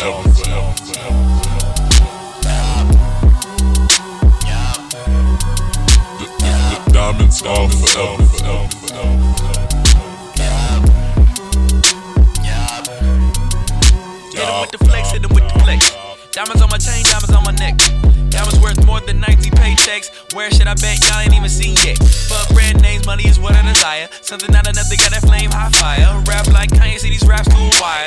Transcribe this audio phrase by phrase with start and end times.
[0.00, 0.32] Diamonds
[7.42, 8.68] all forever, forever,
[14.60, 15.92] with the flex, hit with the flex.
[16.32, 17.76] Diamonds on my chain, diamonds on my neck.
[18.30, 20.08] Diamonds worth more than 90 paychecks.
[20.32, 21.98] Where should I bet y'all ain't even seen yet?
[22.30, 24.08] But brand names, money is what I desire.
[24.22, 26.22] Something out of nothing, got that flame high fire.
[26.24, 27.49] Rap like Kanye, see these raps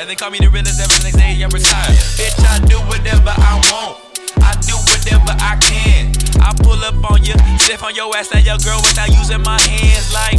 [0.06, 1.96] They call me the realest ever the next day, I'm retired.
[2.20, 4.04] Bitch, I do whatever I want.
[4.44, 6.12] I do whatever I can.
[6.44, 9.56] I pull up on you, stiff on your ass, now your girl without using my
[9.64, 10.36] hands like.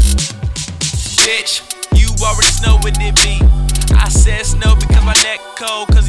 [1.25, 1.65] Bitch,
[1.97, 3.41] you already know what it be.
[3.97, 6.04] I said snow because my neck cold, cause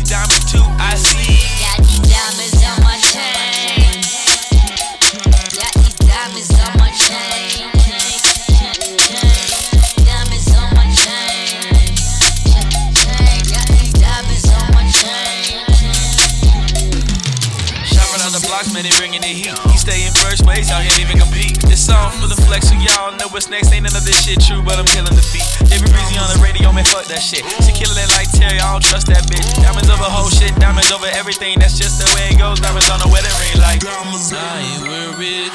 [18.47, 19.53] blocks, man, they bringing the heat.
[19.71, 21.59] He stay in first place, y'all can't even compete.
[21.67, 23.75] This song for the flex, so y'all know what's next.
[23.75, 25.47] Ain't none of this shit true, but I'm killing the beat.
[25.75, 27.43] Every breezy on the radio, man, fuck that shit.
[27.67, 29.47] She killing it like Terry, I don't trust that bitch.
[29.61, 31.59] Diamonds over whole shit, diamonds over everything.
[31.59, 32.63] That's just the way it goes.
[32.63, 33.83] Diamonds on the wedding ring, like.
[33.85, 35.53] I ain't worried.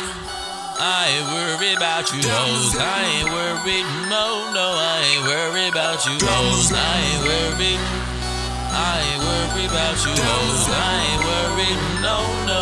[0.82, 2.74] I ain't worried about you hoes.
[2.74, 3.86] I ain't worried.
[4.10, 6.74] No, no, I ain't worried about you hoes.
[6.74, 7.82] I ain't worried.
[8.74, 10.66] I ain't worried about you hoes.
[10.72, 11.78] I ain't worried.
[12.02, 12.18] No,
[12.50, 12.60] no,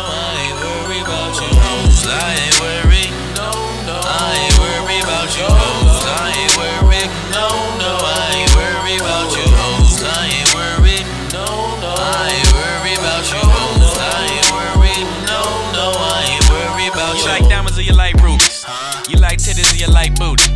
[2.10, 3.10] I ain't worried.
[3.38, 3.50] No,
[3.86, 6.02] no, I ain't worried about you hoes.
[6.02, 7.08] I ain't worried.
[7.30, 7.46] No,
[7.78, 10.02] no, I ain't worried about you hoes.
[10.02, 11.06] I ain't worried.
[11.30, 11.46] No,
[11.78, 13.94] no, I ain't worried about you hoes.
[13.94, 15.06] I ain't worried.
[15.30, 15.40] No,
[15.70, 17.22] no, I ain't worried about you.
[17.22, 18.66] You like diamonds or you like rubies?
[19.08, 20.50] You like titties or you like booty?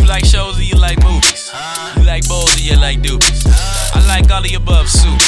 [0.00, 1.52] You like shows or you like movies?
[1.96, 3.44] You like bowls or you like doobies?
[3.94, 5.20] I like all of the above soup.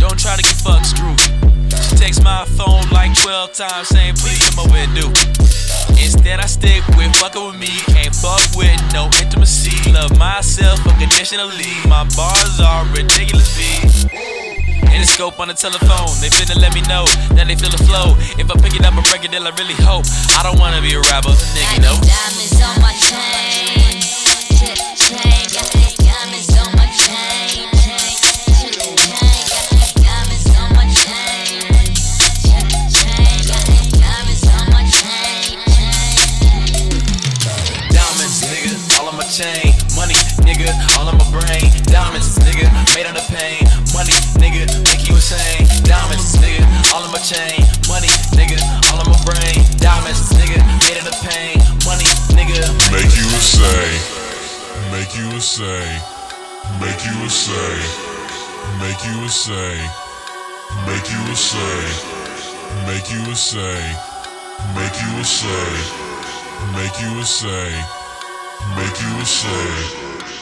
[0.00, 1.35] Don't try to get fucked screwed.
[2.26, 5.06] My phone like 12 times saying, please come over and do.
[5.94, 7.70] Instead, I stick with fucking with me.
[7.86, 9.70] Can't fuck with no intimacy.
[9.92, 11.70] Love myself unconditionally.
[11.86, 14.10] My bars are ridiculous big.
[14.90, 17.06] In the scope on the telephone, they finna let me know
[17.38, 18.18] that they feel the flow.
[18.42, 20.04] If I pick it up and break it, then I really hope.
[20.34, 21.94] I don't wanna be a rapper, nigga, no.
[22.02, 22.90] Diamonds on my.
[23.06, 23.75] Chain.
[39.36, 39.68] Chain.
[39.92, 40.16] Money,
[40.48, 41.68] nigga, all in my brain.
[41.92, 43.60] Diamonds, nigga, made out of pain.
[43.92, 45.68] Money, nigga, make you insane.
[45.84, 46.64] Diamonds, nigga,
[46.96, 47.60] all on my chain.
[47.84, 48.56] Money, nigga,
[48.88, 49.60] all on my brain.
[49.76, 50.56] Diamonds, nigga,
[50.88, 51.60] made out of pain.
[51.84, 53.84] Money, nigga, Make you a say,
[54.88, 55.84] make you a say,
[56.80, 57.76] make you a say,
[58.80, 59.76] make you a say,
[60.88, 61.84] make you a say,
[62.88, 63.84] make you a say,
[64.72, 65.68] make you a say,
[66.72, 67.95] make you a say,
[68.76, 70.35] make you a say.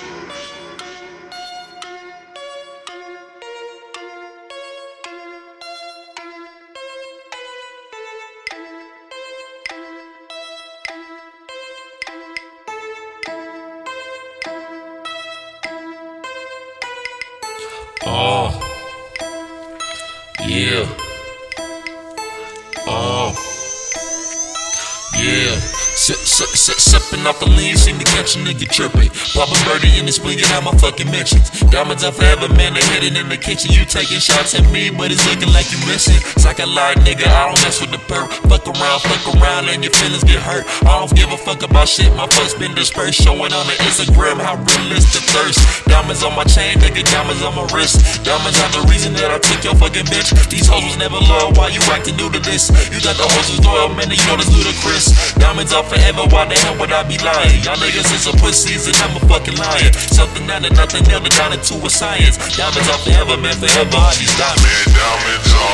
[26.05, 29.09] Sip, sip, sip, sipping off the lean, seem to catch a nigga tripping.
[29.33, 31.49] Poppin' birdie in the splinging out my fucking mentions.
[31.73, 33.73] Diamonds are forever, man, they hidden in the kitchen.
[33.73, 36.21] You taking shots at me, but it's looking like you missing.
[36.45, 38.29] Like a lie, nigga, I don't mess with the perp.
[38.53, 40.69] Fuck around, fuck around, and your feelings get hurt.
[40.85, 43.25] I don't give a fuck about shit, my fuck's been dispersed.
[43.25, 45.89] Showing on the Instagram how real is the thirst.
[45.89, 48.05] Diamonds on my chain, nigga, diamonds on my wrist.
[48.29, 50.37] Diamonds are the reason that I took your fucking bitch.
[50.53, 52.69] These hoes was never loyal, why you acting new to this?
[52.93, 55.33] You thought the hoes was loyal, man, you know this ludicrous.
[55.41, 57.63] Diamonds are forever, why the hell would I be lying?
[57.63, 59.93] Y'all niggas is a pussies and I'm a fucking lion.
[59.95, 62.37] Something out of nothing, it down into a science.
[62.57, 64.87] Diamonds are forever, man, forever, all these diamonds.
[64.91, 65.74] Man, diamonds are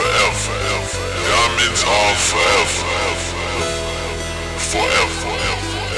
[0.00, 0.56] Forever.
[1.28, 2.88] Diamonds are forever.
[4.56, 5.36] Forever.